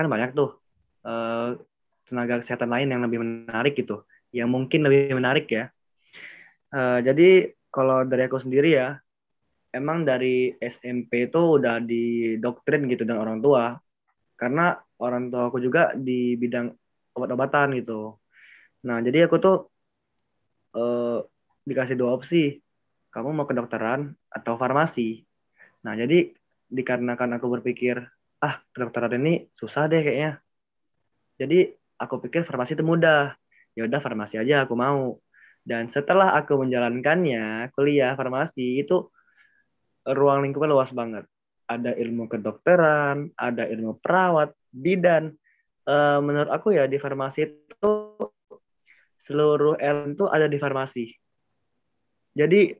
Kan 0.00 0.08
banyak 0.08 0.32
tuh 0.32 0.56
uh, 1.04 1.60
tenaga 2.08 2.40
kesehatan 2.40 2.72
lain 2.72 2.88
yang 2.88 3.04
lebih 3.04 3.20
menarik 3.20 3.76
gitu, 3.76 4.08
yang 4.32 4.48
mungkin 4.48 4.88
lebih 4.88 5.12
menarik 5.12 5.44
ya. 5.52 5.68
Uh, 6.72 7.04
jadi 7.04 7.52
kalau 7.68 8.08
dari 8.08 8.24
aku 8.24 8.40
sendiri 8.40 8.80
ya, 8.80 8.96
emang 9.76 10.08
dari 10.08 10.56
SMP 10.56 11.28
itu 11.28 11.60
udah 11.60 11.84
didoktrin 11.84 12.88
gitu 12.88 13.04
dengan 13.04 13.28
orang 13.28 13.44
tua, 13.44 13.76
karena 14.40 14.80
orang 14.96 15.28
tua 15.28 15.52
aku 15.52 15.60
juga 15.60 15.92
di 15.92 16.40
bidang 16.40 16.72
obat-obatan 17.12 17.76
gitu. 17.76 18.16
Nah, 18.88 19.04
jadi 19.04 19.28
aku 19.28 19.36
tuh 19.36 19.68
uh, 20.74 21.20
dikasih 21.66 21.94
dua 21.98 22.16
opsi 22.16 22.58
kamu 23.10 23.34
mau 23.34 23.46
kedokteran 23.46 24.14
atau 24.30 24.54
farmasi 24.54 25.26
nah 25.82 25.96
jadi 25.96 26.30
dikarenakan 26.70 27.40
aku 27.40 27.46
berpikir 27.58 28.06
ah 28.40 28.60
kedokteran 28.72 29.20
ini 29.20 29.48
susah 29.56 29.86
deh 29.86 30.00
kayaknya. 30.00 30.40
Jadi 31.36 31.72
aku 32.00 32.20
pikir 32.24 32.44
farmasi 32.44 32.76
itu 32.76 32.84
mudah. 32.84 33.36
Ya 33.76 33.86
udah 33.86 34.00
farmasi 34.00 34.40
aja 34.40 34.64
aku 34.64 34.74
mau. 34.76 35.20
Dan 35.60 35.92
setelah 35.92 36.32
aku 36.36 36.56
menjalankannya 36.56 37.68
kuliah 37.76 38.16
farmasi 38.16 38.80
itu 38.80 39.12
ruang 40.08 40.40
lingkupnya 40.44 40.72
luas 40.72 40.90
banget. 40.92 41.28
Ada 41.68 41.94
ilmu 41.94 42.26
kedokteran 42.26 43.30
ada 43.36 43.68
ilmu 43.68 44.00
perawat 44.00 44.56
bidan. 44.72 45.36
Uh, 45.84 46.20
menurut 46.20 46.48
aku 46.52 46.76
ya 46.76 46.84
di 46.88 47.00
farmasi 47.00 47.48
itu 47.48 47.92
seluruh 49.20 49.76
elemen 49.76 50.16
itu 50.16 50.24
ada 50.28 50.48
di 50.48 50.56
farmasi. 50.56 51.12
Jadi 52.32 52.72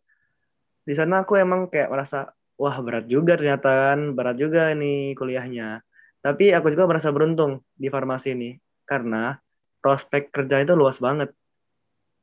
di 0.81 0.95
sana 0.97 1.23
aku 1.23 1.37
emang 1.37 1.69
kayak 1.69 1.93
merasa 1.93 2.33
wah 2.61 2.77
berat 2.85 3.09
juga 3.09 3.41
ternyata 3.41 3.97
kan, 3.97 4.13
berat 4.13 4.37
juga 4.37 4.77
nih 4.77 5.17
kuliahnya. 5.17 5.81
Tapi 6.21 6.53
aku 6.53 6.69
juga 6.77 6.85
merasa 6.85 7.09
beruntung 7.09 7.65
di 7.73 7.89
farmasi 7.89 8.37
ini 8.37 8.61
karena 8.85 9.41
prospek 9.81 10.29
kerja 10.29 10.61
itu 10.61 10.77
luas 10.77 11.01
banget. 11.01 11.33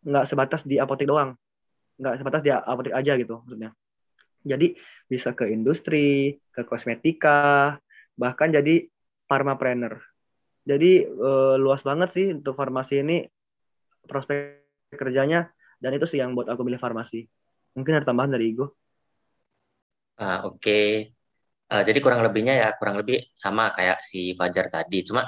Nggak 0.05 0.29
sebatas 0.29 0.61
di 0.61 0.77
apotek 0.77 1.09
doang. 1.09 1.33
Nggak 1.97 2.21
sebatas 2.21 2.41
di 2.45 2.53
apotek 2.53 2.93
aja 2.93 3.17
gitu 3.17 3.41
maksudnya. 3.41 3.73
Jadi 4.45 4.77
bisa 5.09 5.33
ke 5.33 5.49
industri, 5.49 6.37
ke 6.53 6.61
kosmetika, 6.61 7.73
bahkan 8.13 8.53
jadi 8.53 8.85
pharmapreneur. 9.25 9.97
Jadi 10.69 11.09
uh, 11.09 11.57
luas 11.57 11.81
banget 11.81 12.13
sih 12.13 12.25
untuk 12.37 12.53
farmasi 12.53 13.01
ini 13.01 13.25
prospek 14.05 14.61
kerjanya 14.93 15.49
dan 15.81 15.97
itu 15.97 16.05
sih 16.05 16.21
yang 16.21 16.37
buat 16.37 16.45
aku 16.45 16.61
pilih 16.61 16.77
farmasi. 16.77 17.25
Mungkin 17.73 17.97
ada 17.97 18.05
tambahan 18.05 18.37
dari 18.37 18.53
Igo. 18.53 18.77
Ah, 20.17 20.41
Oke, 20.49 20.57
okay. 20.57 20.85
uh, 21.69 21.83
jadi 21.85 21.99
kurang 22.01 22.25
lebihnya 22.25 22.53
ya 22.57 22.67
kurang 22.79 22.97
lebih 22.97 23.17
sama 23.37 23.69
kayak 23.77 23.97
si 24.01 24.33
Fajar 24.33 24.65
tadi. 24.73 25.05
Cuma 25.05 25.21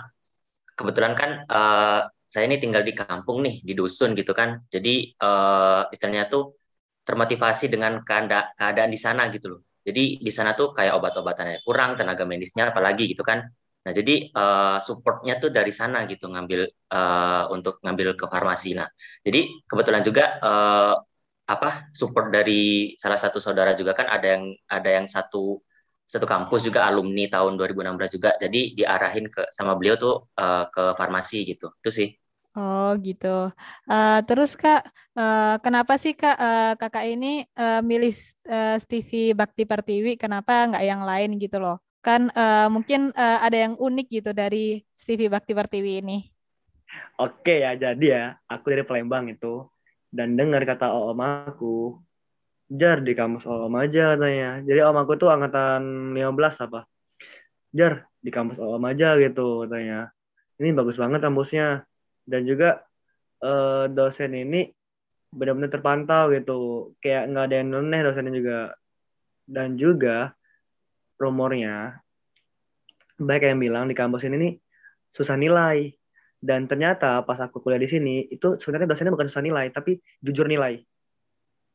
kebetulan 0.77 1.13
kan 1.13 1.29
uh, 1.45 2.01
saya 2.25 2.43
ini 2.49 2.57
tinggal 2.63 2.81
di 2.81 2.93
kampung 2.97 3.45
nih 3.45 3.61
di 3.67 3.73
dusun 3.77 4.17
gitu 4.17 4.33
kan. 4.33 4.49
Jadi 4.73 5.13
uh, 5.21 5.85
istilahnya 5.93 6.25
tuh 6.33 6.57
termotivasi 7.05 7.65
dengan 7.73 8.01
keadaan, 8.07 8.53
keadaan 8.57 8.89
di 8.89 8.99
sana 9.05 9.21
gitu 9.29 9.45
loh. 9.53 9.61
Jadi 9.85 10.21
di 10.25 10.31
sana 10.33 10.53
tuh 10.57 10.73
kayak 10.77 10.93
obat-obatannya 10.97 11.61
kurang, 11.65 11.93
tenaga 11.93 12.23
medisnya 12.25 12.73
apalagi 12.73 13.13
gitu 13.13 13.21
kan. 13.21 13.45
Nah, 13.85 13.91
jadi 13.95 14.29
uh, 14.33 14.77
supportnya 14.83 15.41
tuh 15.41 15.49
dari 15.49 15.71
sana 15.73 16.05
gitu 16.05 16.25
ngambil 16.33 16.61
uh, 16.93 17.43
untuk 17.55 17.77
ngambil 17.85 18.07
ke 18.19 18.25
farmasi. 18.29 18.77
Nah, 18.77 18.89
jadi 19.25 19.49
kebetulan 19.69 20.01
juga 20.05 20.23
uh, 20.41 20.93
apa 21.49 21.89
support 21.97 22.29
dari 22.29 22.93
salah 23.01 23.17
satu 23.17 23.41
saudara 23.41 23.73
juga 23.73 23.97
kan 23.97 24.05
ada 24.05 24.37
yang 24.37 24.53
ada 24.69 24.89
yang 25.01 25.09
satu 25.09 25.57
satu 26.05 26.25
kampus 26.25 26.65
juga 26.65 26.85
alumni 26.85 27.25
tahun 27.29 27.57
2016 27.57 28.17
juga. 28.17 28.33
Jadi 28.37 28.77
diarahin 28.77 29.29
ke 29.29 29.49
sama 29.53 29.77
beliau 29.77 29.97
tuh 29.97 30.15
uh, 30.37 30.65
ke 30.69 30.93
farmasi 30.97 31.45
gitu. 31.45 31.69
Itu 31.81 31.89
sih. 31.89 32.09
Oh 32.57 32.97
gitu. 32.97 33.53
Uh, 33.85 34.19
terus 34.25 34.57
kak, 34.57 34.89
uh, 35.13 35.61
kenapa 35.61 36.01
sih 36.01 36.17
kak 36.17 36.33
uh, 36.33 36.73
kakak 36.81 37.05
ini 37.05 37.45
uh, 37.53 37.81
milih 37.85 38.09
uh, 38.49 38.77
Stevie 38.81 39.37
Bakti 39.37 39.69
Pertiwi? 39.69 40.17
Kenapa 40.17 40.65
nggak 40.65 40.85
yang 40.85 41.05
lain 41.05 41.37
gitu 41.37 41.61
loh? 41.61 41.77
kan 41.99 42.31
uh, 42.31 42.67
mungkin 42.71 43.11
uh, 43.13 43.39
ada 43.43 43.57
yang 43.69 43.73
unik 43.75 44.07
gitu 44.07 44.31
dari 44.31 44.81
Stevie 44.95 45.31
Bakti 45.31 45.51
Pertiwi 45.51 45.93
ini. 45.99 46.17
Oke 47.19 47.61
ya, 47.61 47.75
jadi 47.75 48.05
ya, 48.07 48.23
aku 48.47 48.71
dari 48.71 48.83
Palembang 48.87 49.27
itu 49.27 49.67
dan 50.09 50.33
dengar 50.33 50.65
kata 50.65 50.89
om 50.89 51.19
aku, 51.21 51.97
Jar 52.69 53.01
di 53.01 53.17
kampus 53.17 53.49
om 53.49 53.73
aja 53.81 54.13
katanya. 54.13 54.61
Jadi 54.61 54.79
om 54.85 54.93
aku 54.93 55.17
tuh 55.17 55.33
angkatan 55.33 56.13
15 56.13 56.69
apa. 56.69 56.85
Jar 57.73 58.05
di 58.21 58.29
kampus 58.29 58.61
om 58.61 58.81
aja 58.85 59.17
gitu 59.17 59.65
katanya. 59.65 60.13
Ini 60.61 60.77
bagus 60.77 61.01
banget 61.01 61.17
kampusnya. 61.25 61.81
Dan 62.29 62.45
juga 62.45 62.85
uh, 63.41 63.89
dosen 63.89 64.37
ini 64.37 64.69
benar-benar 65.33 65.73
terpantau 65.73 66.29
gitu. 66.29 66.93
Kayak 67.01 67.33
nggak 67.33 67.45
ada 67.49 67.55
yang 67.57 67.67
nyeleneh 67.73 68.01
dosennya 68.05 68.33
juga. 68.37 68.59
Dan 69.49 69.73
juga 69.73 70.37
rumornya 71.17 72.05
banyak 73.17 73.49
yang 73.49 73.59
bilang 73.59 73.85
di 73.89 73.97
kampus 73.97 74.29
ini 74.29 74.35
nih 74.39 74.53
susah 75.11 75.35
nilai 75.35 75.98
dan 76.39 76.67
ternyata 76.67 77.19
pas 77.27 77.39
aku 77.39 77.59
kuliah 77.59 77.79
di 77.79 77.89
sini 77.91 78.15
itu 78.31 78.55
sebenarnya 78.55 78.87
dosennya 78.87 79.11
bukan 79.11 79.27
susah 79.27 79.43
nilai 79.43 79.67
tapi 79.75 79.99
jujur 80.23 80.47
nilai 80.47 80.79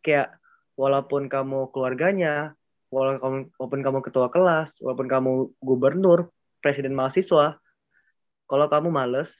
kayak 0.00 0.40
walaupun 0.74 1.28
kamu 1.28 1.68
keluarganya 1.70 2.56
walaupun 2.94 3.80
kamu 3.82 3.98
ketua 4.06 4.30
kelas, 4.30 4.78
walaupun 4.78 5.10
kamu 5.10 5.32
gubernur, 5.58 6.30
presiden 6.62 6.94
mahasiswa, 6.94 7.58
kalau 8.46 8.66
kamu 8.70 8.94
males, 8.94 9.34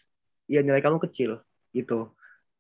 ya 0.50 0.60
nilai 0.66 0.82
kamu 0.82 0.98
kecil 1.06 1.38
gitu. 1.70 2.10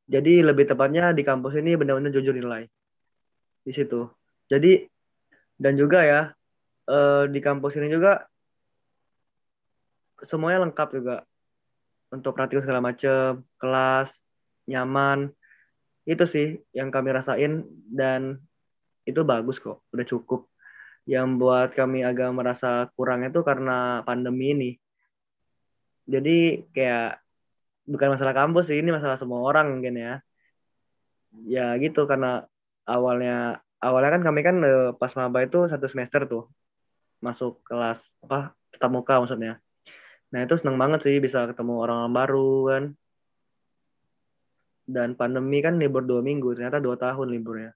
Jadi 0.06 0.44
lebih 0.44 0.70
tepatnya 0.70 1.10
di 1.10 1.26
kampus 1.26 1.58
ini 1.58 1.74
benar-benar 1.74 2.14
jujur 2.14 2.36
nilai 2.36 2.68
di 3.64 3.72
situ. 3.74 4.06
Jadi 4.46 4.86
dan 5.58 5.74
juga 5.74 6.04
ya 6.04 6.22
eh, 6.86 7.24
di 7.32 7.40
kampus 7.40 7.80
ini 7.80 7.88
juga 7.90 8.22
semuanya 10.22 10.68
lengkap 10.68 10.88
juga 10.94 11.24
untuk 12.12 12.36
praktikum 12.36 12.64
segala 12.64 12.82
macam, 12.84 13.44
kelas 13.56 14.18
nyaman. 14.68 15.32
Itu 16.04 16.28
sih 16.28 16.60
yang 16.76 16.92
kami 16.92 17.12
rasain 17.16 17.64
dan 17.88 18.40
itu 19.04 19.20
bagus 19.24 19.60
kok, 19.60 19.84
udah 19.92 20.06
cukup. 20.08 20.48
Yang 21.04 21.28
buat 21.36 21.68
kami 21.76 22.00
agak 22.00 22.32
merasa 22.32 22.88
kurang 22.96 23.24
itu 23.28 23.40
karena 23.44 24.00
pandemi 24.08 24.56
ini. 24.56 24.70
Jadi 26.04 26.68
kayak 26.72 27.20
bukan 27.88 28.16
masalah 28.16 28.32
kampus 28.36 28.68
sih, 28.68 28.80
ini 28.80 28.92
masalah 28.92 29.16
semua 29.16 29.40
orang 29.44 29.72
mungkin 29.72 29.96
ya. 29.96 30.14
Ya 31.44 31.76
gitu 31.80 32.04
karena 32.08 32.46
awalnya 32.88 33.64
awalnya 33.80 34.10
kan 34.16 34.22
kami 34.24 34.40
kan 34.44 34.56
eh, 34.64 34.92
pas 34.96 35.12
maba 35.16 35.44
itu 35.44 35.68
satu 35.68 35.84
semester 35.88 36.24
tuh 36.24 36.44
masuk 37.20 37.64
kelas 37.64 38.12
apa 38.24 38.52
tetap 38.72 38.90
muka 38.92 39.20
maksudnya. 39.20 39.63
Nah 40.34 40.42
itu 40.42 40.58
seneng 40.58 40.74
banget 40.74 41.06
sih 41.06 41.22
bisa 41.22 41.46
ketemu 41.46 41.78
orang, 41.78 41.98
-orang 42.02 42.12
baru 42.18 42.50
kan. 42.66 42.84
Dan 44.84 45.14
pandemi 45.14 45.62
kan 45.62 45.78
libur 45.78 46.02
dua 46.02 46.20
minggu, 46.26 46.58
ternyata 46.58 46.82
dua 46.82 46.98
tahun 46.98 47.30
liburnya. 47.30 47.70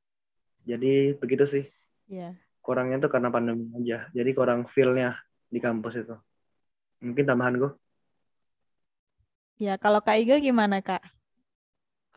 Jadi 0.67 1.15
begitu 1.15 1.47
sih. 1.47 1.65
Iya. 2.11 2.35
Yeah. 2.35 2.43
Kurangnya 2.59 2.99
tuh 2.99 3.15
karena 3.15 3.31
pandemi 3.31 3.71
aja. 3.79 4.11
Jadi 4.11 4.31
kurang 4.35 4.67
feel-nya 4.67 5.17
di 5.47 5.63
kampus 5.63 6.03
itu. 6.03 6.19
Mungkin 6.99 7.25
tambahan 7.25 7.55
gue. 7.57 7.71
Ya, 9.59 9.79
kalau 9.79 10.03
Kak 10.03 10.19
Iga 10.19 10.37
gimana, 10.43 10.83
Kak? 10.83 11.01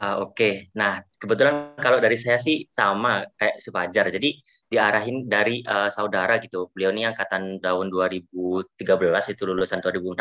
Uh, 0.01 0.25
Oke, 0.25 0.33
okay. 0.33 0.53
nah 0.73 1.05
kebetulan 1.21 1.77
kalau 1.77 2.01
dari 2.01 2.17
saya 2.17 2.41
sih 2.41 2.65
sama 2.73 3.21
kayak 3.37 3.61
si. 3.61 3.69
Jadi 4.17 4.29
diarahin 4.65 5.29
dari 5.29 5.61
uh, 5.61 5.93
saudara 5.93 6.41
gitu. 6.41 6.73
Beliau 6.73 6.89
ini 6.89 7.05
angkatan 7.05 7.61
tahun 7.61 7.93
2013 7.93 8.81
itu 9.37 9.41
lulusan 9.45 9.77
2016. 9.77 10.17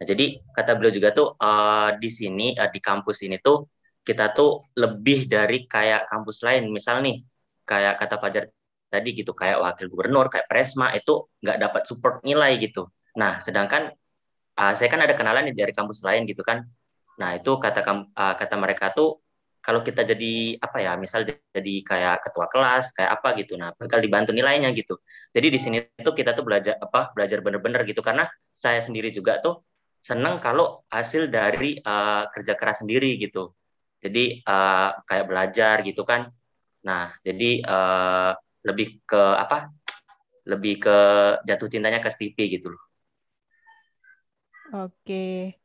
Nah, 0.00 0.06
jadi 0.10 0.42
kata 0.42 0.74
beliau 0.74 0.90
juga 0.90 1.14
tuh 1.14 1.38
uh, 1.38 1.94
di 2.02 2.10
sini 2.10 2.56
uh, 2.58 2.66
di 2.66 2.82
kampus 2.82 3.22
ini 3.22 3.38
tuh 3.38 3.70
kita 4.02 4.34
tuh 4.34 4.74
lebih 4.74 5.30
dari 5.30 5.70
kayak 5.70 6.10
kampus 6.10 6.42
lain. 6.42 6.66
Misal 6.74 6.98
nih 7.06 7.22
kayak 7.62 7.94
kata 7.94 8.18
Fajar 8.18 8.44
tadi 8.90 9.14
gitu 9.14 9.38
kayak 9.38 9.62
wakil 9.62 9.86
gubernur, 9.86 10.26
kayak 10.34 10.50
presma 10.50 10.90
itu 10.98 11.30
nggak 11.38 11.58
dapat 11.62 11.82
support 11.86 12.26
nilai 12.26 12.58
gitu. 12.58 12.90
Nah, 13.14 13.38
sedangkan 13.38 13.94
uh, 14.58 14.72
saya 14.74 14.88
kan 14.90 14.98
ada 14.98 15.14
kenalan 15.14 15.46
dari 15.54 15.70
kampus 15.70 16.02
lain 16.02 16.26
gitu 16.26 16.42
kan 16.42 16.66
Nah, 17.20 17.30
itu 17.36 17.50
kata 17.60 17.80
uh, 17.84 18.34
kata 18.40 18.54
mereka 18.56 18.96
tuh 18.96 19.20
kalau 19.60 19.84
kita 19.84 20.08
jadi 20.08 20.56
apa 20.56 20.78
ya, 20.80 20.92
misal 20.96 21.20
jadi 21.28 21.74
kayak 21.84 22.16
ketua 22.24 22.48
kelas, 22.48 22.96
kayak 22.96 23.10
apa 23.20 23.28
gitu. 23.36 23.60
Nah, 23.60 23.76
bakal 23.76 24.00
dibantu 24.00 24.32
nilainya 24.32 24.72
gitu. 24.72 24.96
Jadi 25.36 25.46
di 25.52 25.58
sini 25.60 25.76
tuh 26.00 26.16
kita 26.16 26.32
tuh 26.32 26.44
belajar 26.48 26.80
apa? 26.80 27.12
Belajar 27.12 27.44
bener-bener 27.44 27.84
gitu 27.84 28.00
karena 28.00 28.24
saya 28.56 28.80
sendiri 28.80 29.12
juga 29.12 29.36
tuh 29.44 29.60
senang 30.00 30.40
kalau 30.40 30.80
hasil 30.88 31.28
dari 31.28 31.76
uh, 31.84 32.24
kerja 32.32 32.56
keras 32.56 32.80
sendiri 32.80 33.20
gitu. 33.20 33.52
Jadi 34.00 34.40
uh, 34.48 34.96
kayak 35.04 35.28
belajar 35.28 35.76
gitu 35.84 36.02
kan. 36.08 36.32
Nah, 36.88 37.12
jadi 37.20 37.60
uh, 37.60 38.32
lebih 38.64 39.04
ke 39.04 39.22
apa? 39.36 39.68
Lebih 40.48 40.74
ke 40.80 40.96
jatuh 41.44 41.68
cintanya 41.68 42.00
ke 42.00 42.08
Stevie 42.08 42.48
gitu 42.56 42.72
loh. 42.72 42.82
Oke. 44.72 45.59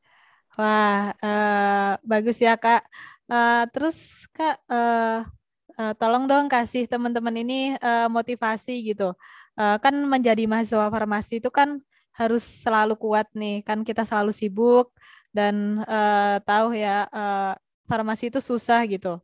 Wah, 0.55 1.11
uh, 1.19 1.99
bagus 2.07 2.39
ya 2.39 2.55
Kak. 2.55 2.87
Uh, 3.27 3.67
terus 3.75 4.23
Kak, 4.31 4.55
uh, 4.71 5.27
uh, 5.75 5.93
tolong 5.99 6.31
dong 6.31 6.47
kasih 6.47 6.87
teman-teman 6.87 7.35
ini 7.43 7.75
uh, 7.83 8.07
motivasi 8.07 8.95
gitu. 8.95 9.11
Uh, 9.59 9.75
kan 9.83 9.91
menjadi 10.07 10.47
mahasiswa 10.47 10.87
farmasi 10.87 11.43
itu 11.43 11.51
kan 11.51 11.83
harus 12.15 12.43
selalu 12.63 12.95
kuat 12.95 13.27
nih. 13.35 13.67
Kan 13.67 13.83
kita 13.83 14.07
selalu 14.07 14.31
sibuk 14.31 14.95
dan 15.35 15.83
uh, 15.83 16.39
tahu 16.47 16.71
ya 16.71 17.11
uh, 17.11 17.51
farmasi 17.91 18.31
itu 18.31 18.39
susah 18.39 18.87
gitu. 18.87 19.19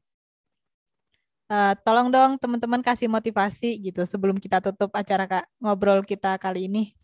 Uh, 1.48 1.76
tolong 1.88 2.12
dong 2.12 2.36
teman-teman 2.44 2.84
kasih 2.84 3.08
motivasi 3.08 3.80
gitu 3.88 4.04
sebelum 4.04 4.36
kita 4.36 4.60
tutup 4.60 4.92
acara 4.96 5.28
Kak 5.28 5.46
ngobrol 5.64 6.04
kita 6.04 6.36
kali 6.40 6.68
ini 6.68 6.96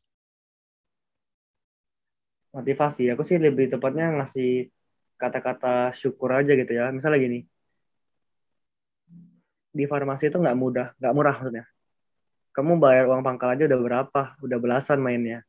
motivasi. 2.58 3.14
Aku 3.14 3.22
sih 3.22 3.38
lebih 3.38 3.70
tepatnya 3.70 4.10
ngasih 4.18 4.74
kata-kata 5.22 5.94
syukur 5.94 6.34
aja 6.34 6.58
gitu 6.58 6.74
ya. 6.74 6.90
Misalnya 6.90 7.22
gini. 7.22 7.40
Di 9.70 9.86
farmasi 9.86 10.34
itu 10.34 10.42
nggak 10.42 10.58
mudah 10.58 10.88
nggak 10.98 11.14
murah 11.14 11.36
maksudnya. 11.38 11.66
Kamu 12.58 12.82
bayar 12.82 13.06
uang 13.06 13.22
pangkal 13.22 13.54
aja 13.54 13.70
udah 13.70 13.80
berapa? 13.80 14.22
Udah 14.42 14.58
belasan 14.58 14.98
mainnya. 14.98 15.46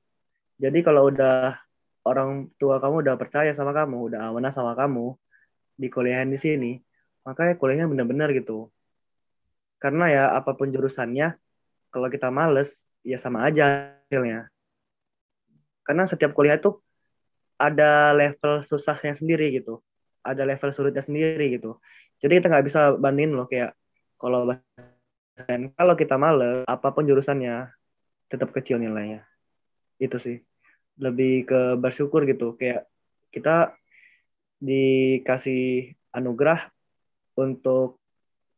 Jadi 0.60 0.84
kalau 0.84 1.08
udah 1.08 1.56
orang 2.04 2.52
tua 2.60 2.76
kamu 2.80 3.04
udah 3.04 3.14
percaya 3.16 3.52
sama 3.56 3.72
kamu 3.72 4.12
udah 4.12 4.20
amanah 4.32 4.52
sama 4.52 4.72
kamu 4.72 5.16
di 5.78 5.88
kuliahan 5.92 6.26
di 6.26 6.40
sini 6.40 6.72
makanya 7.22 7.60
kuliahnya 7.60 7.86
benar-benar 7.92 8.32
gitu. 8.32 8.72
Karena 9.76 10.08
ya 10.08 10.24
apa 10.32 10.56
pun 10.56 10.72
jurusannya 10.72 11.36
kalau 11.92 12.08
kita 12.08 12.32
males 12.32 12.88
ya 13.04 13.20
sama 13.20 13.44
aja 13.44 13.92
hasilnya. 14.08 14.48
Karena 15.84 16.08
setiap 16.08 16.32
kuliah 16.32 16.56
itu 16.56 16.80
ada 17.58 18.14
level 18.14 18.62
susahnya 18.62 19.18
sendiri 19.18 19.50
gitu. 19.58 19.82
Ada 20.22 20.46
level 20.46 20.70
sulitnya 20.70 21.02
sendiri 21.02 21.58
gitu. 21.58 21.82
Jadi 22.22 22.38
kita 22.38 22.46
nggak 22.50 22.66
bisa 22.66 22.94
bandingin 22.94 23.34
loh 23.34 23.46
kayak 23.50 23.74
kalau 24.18 24.50
kalau 25.78 25.94
kita 25.94 26.18
males 26.18 26.66
apa 26.66 26.90
pun 26.90 27.06
jurusannya 27.06 27.70
tetap 28.30 28.54
kecil 28.54 28.78
nilainya. 28.78 29.26
Itu 29.98 30.18
sih. 30.22 30.38
Lebih 30.98 31.46
ke 31.46 31.60
bersyukur 31.78 32.26
gitu. 32.26 32.54
Kayak 32.58 32.86
kita 33.30 33.74
dikasih 34.58 35.94
anugerah 36.14 36.70
untuk 37.38 38.02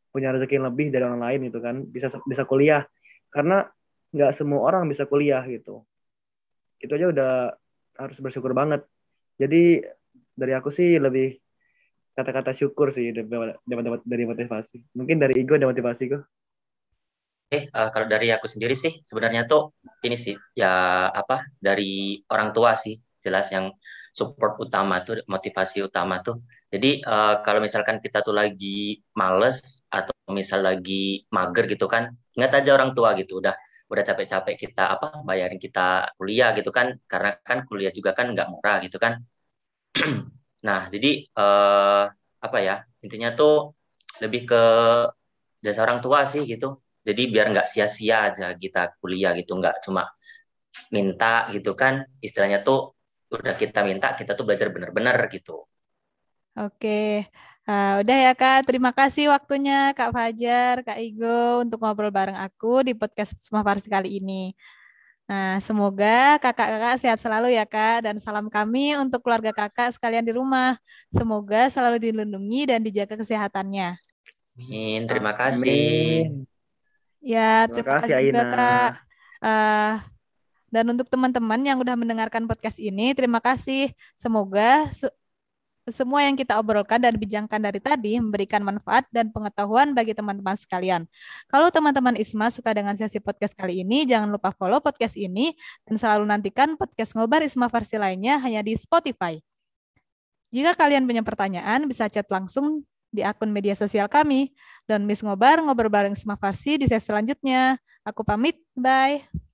punya 0.09 0.33
rezeki 0.33 0.57
yang 0.57 0.67
lebih 0.73 0.89
dari 0.89 1.05
orang 1.05 1.21
lain 1.21 1.39
gitu 1.49 1.59
kan. 1.61 1.85
Bisa 1.85 2.09
bisa 2.25 2.45
kuliah. 2.45 2.85
Karena 3.29 3.65
nggak 4.11 4.33
semua 4.33 4.65
orang 4.65 4.89
bisa 4.89 5.05
kuliah 5.05 5.41
gitu. 5.45 5.85
Itu 6.81 6.97
aja 6.97 7.07
udah 7.13 7.33
harus 7.97 8.17
bersyukur 8.19 8.51
banget. 8.55 8.85
Jadi 9.39 9.81
dari 10.35 10.53
aku 10.55 10.69
sih 10.69 10.99
lebih 11.01 11.35
kata-kata 12.11 12.51
syukur 12.51 12.91
sih 12.91 13.11
dapat 13.15 14.01
dari 14.03 14.23
motivasi. 14.27 14.95
Mungkin 14.95 15.17
dari 15.19 15.39
ego 15.39 15.55
ada 15.55 15.69
motivasi 15.69 16.03
kok. 16.11 16.23
Eh, 17.51 17.67
uh, 17.67 17.91
kalau 17.91 18.07
dari 18.07 18.31
aku 18.31 18.47
sendiri 18.47 18.71
sih 18.71 19.03
sebenarnya 19.03 19.43
tuh 19.43 19.75
ini 20.07 20.15
sih 20.15 20.39
ya 20.55 21.07
apa 21.11 21.43
dari 21.59 22.23
orang 22.31 22.55
tua 22.55 22.79
sih 22.79 22.95
jelas 23.19 23.51
yang 23.51 23.75
support 24.15 24.55
utama 24.59 25.03
tuh 25.03 25.19
motivasi 25.27 25.83
utama 25.83 26.23
tuh. 26.23 26.39
Jadi 26.71 27.03
uh, 27.03 27.43
kalau 27.43 27.59
misalkan 27.59 27.99
kita 27.99 28.23
tuh 28.23 28.31
lagi 28.31 29.03
males 29.19 29.83
atau 29.91 30.15
misal 30.31 30.63
lagi 30.63 31.27
mager 31.27 31.67
gitu 31.67 31.91
kan, 31.91 32.15
ingat 32.39 32.63
aja 32.63 32.71
orang 32.75 32.95
tua 32.95 33.11
gitu 33.19 33.43
udah 33.43 33.55
udah 33.91 34.03
capek-capek 34.09 34.55
kita 34.63 34.81
apa 34.95 35.07
bayarin 35.27 35.59
kita 35.65 35.81
kuliah 36.17 36.49
gitu 36.57 36.69
kan 36.77 36.87
karena 37.11 37.29
kan 37.47 37.59
kuliah 37.67 37.91
juga 37.97 38.11
kan 38.17 38.25
nggak 38.33 38.47
murah 38.53 38.77
gitu 38.85 38.97
kan. 39.03 39.13
Nah 40.67 40.81
jadi 40.93 41.09
eh, 41.39 42.03
apa 42.45 42.57
ya 42.67 42.75
intinya 43.03 43.29
tuh 43.39 43.73
lebih 44.23 44.41
ke 44.49 44.61
jasa 45.65 45.79
orang 45.85 45.99
tua 46.05 46.19
sih 46.31 46.41
gitu. 46.51 46.67
Jadi 47.07 47.21
biar 47.33 47.45
nggak 47.53 47.67
sia-sia 47.71 48.17
aja 48.29 48.47
kita 48.63 48.81
kuliah 49.01 49.33
gitu 49.39 49.51
nggak 49.59 49.75
cuma 49.85 50.03
minta 50.95 51.49
gitu 51.55 51.71
kan. 51.81 51.93
Istilahnya 52.25 52.59
tuh 52.67 52.79
udah 53.35 53.55
kita 53.61 53.79
minta 53.89 54.07
kita 54.19 54.31
tuh 54.37 54.45
belajar 54.47 54.67
bener-bener 54.75 55.17
gitu. 55.35 55.65
Oke 56.55 57.27
Uh, 57.61 58.01
udah 58.01 58.17
ya 58.17 58.33
Kak, 58.33 58.65
terima 58.65 58.89
kasih 58.89 59.29
waktunya 59.29 59.93
Kak 59.93 60.09
Fajar, 60.09 60.81
Kak 60.81 60.97
Igo 60.97 61.61
untuk 61.61 61.77
ngobrol 61.77 62.09
bareng 62.09 62.33
aku 62.33 62.81
di 62.81 62.97
podcast 62.97 63.37
Semua 63.37 63.61
Farsi 63.61 63.85
kali 63.85 64.17
ini. 64.17 64.57
Nah, 65.29 65.61
semoga 65.63 66.41
kakak-kakak 66.41 66.99
sehat 66.99 67.19
selalu 67.21 67.53
ya 67.53 67.63
Kak, 67.63 68.03
dan 68.03 68.17
salam 68.17 68.49
kami 68.49 68.97
untuk 68.97 69.21
keluarga 69.21 69.53
kakak 69.53 69.93
sekalian 69.93 70.25
di 70.25 70.33
rumah. 70.35 70.75
Semoga 71.13 71.69
selalu 71.69 72.01
dilindungi 72.01 72.61
dan 72.67 72.81
dijaga 72.81 73.15
kesehatannya. 73.15 73.95
Amin, 74.57 75.07
terima 75.07 75.31
kasih. 75.31 76.27
Amin. 76.27 76.49
Ya, 77.21 77.69
terima, 77.69 77.77
terima 77.77 77.93
kasih, 78.01 78.11
kasih 78.11 78.25
juga 78.27 78.43
Kak. 78.49 78.91
Uh, 79.39 79.93
dan 80.73 80.85
untuk 80.89 81.07
teman-teman 81.07 81.61
yang 81.61 81.77
udah 81.77 81.95
mendengarkan 81.95 82.43
podcast 82.49 82.81
ini, 82.81 83.13
terima 83.13 83.37
kasih. 83.37 83.93
Semoga 84.17 84.89
semua 85.89 86.21
yang 86.21 86.37
kita 86.37 86.61
obrolkan 86.61 87.01
dan 87.01 87.17
bincangkan 87.17 87.57
dari 87.57 87.81
tadi 87.81 88.21
memberikan 88.21 88.61
manfaat 88.61 89.09
dan 89.09 89.33
pengetahuan 89.33 89.97
bagi 89.97 90.13
teman-teman 90.13 90.53
sekalian. 90.53 91.09
Kalau 91.49 91.73
teman-teman 91.73 92.13
ISMA 92.13 92.53
suka 92.53 92.69
dengan 92.77 92.93
sesi 92.93 93.17
podcast 93.17 93.57
kali 93.57 93.81
ini, 93.81 94.05
jangan 94.05 94.29
lupa 94.29 94.53
follow 94.53 94.77
podcast 94.77 95.17
ini 95.17 95.57
dan 95.89 95.97
selalu 95.97 96.29
nantikan 96.29 96.77
podcast 96.77 97.17
Ngobar 97.17 97.41
ISMA 97.41 97.65
versi 97.65 97.97
lainnya 97.97 98.37
hanya 98.37 98.61
di 98.61 98.77
Spotify. 98.77 99.41
Jika 100.53 100.77
kalian 100.77 101.09
punya 101.09 101.25
pertanyaan, 101.25 101.89
bisa 101.89 102.05
chat 102.11 102.27
langsung 102.29 102.85
di 103.09 103.25
akun 103.25 103.49
media 103.49 103.73
sosial 103.73 104.05
kami. 104.05 104.53
Dan 104.85 105.09
Miss 105.09 105.25
Ngobar, 105.25 105.63
ngobrol 105.63 105.89
bareng 105.89 106.13
ISMA 106.13 106.37
Farsi 106.37 106.77
di 106.77 106.85
sesi 106.85 107.09
selanjutnya. 107.09 107.79
Aku 108.05 108.21
pamit, 108.21 108.59
bye. 108.77 109.50